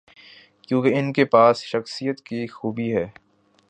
[0.61, 3.07] کیونکہ ان کے پاس شخصیت کی خوبی ہے۔